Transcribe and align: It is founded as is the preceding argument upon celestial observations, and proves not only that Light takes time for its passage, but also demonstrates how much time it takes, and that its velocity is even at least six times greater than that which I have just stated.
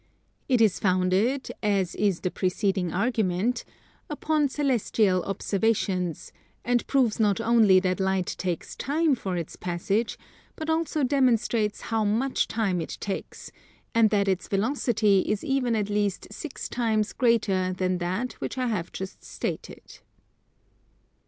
It 0.49 0.61
is 0.61 0.79
founded 0.79 1.51
as 1.61 1.93
is 1.93 2.21
the 2.21 2.31
preceding 2.31 2.91
argument 2.91 3.63
upon 4.09 4.49
celestial 4.49 5.21
observations, 5.25 6.31
and 6.65 6.87
proves 6.87 7.19
not 7.19 7.39
only 7.39 7.79
that 7.81 7.99
Light 7.99 8.33
takes 8.39 8.75
time 8.75 9.13
for 9.13 9.37
its 9.37 9.55
passage, 9.55 10.17
but 10.55 10.71
also 10.71 11.03
demonstrates 11.03 11.81
how 11.81 12.03
much 12.03 12.47
time 12.47 12.81
it 12.81 12.97
takes, 12.99 13.51
and 13.93 14.09
that 14.09 14.27
its 14.27 14.47
velocity 14.47 15.19
is 15.19 15.43
even 15.43 15.75
at 15.75 15.91
least 15.91 16.29
six 16.31 16.67
times 16.67 17.13
greater 17.13 17.71
than 17.71 17.99
that 17.99 18.33
which 18.41 18.57
I 18.57 18.65
have 18.69 18.91
just 18.91 19.23
stated. 19.23 19.99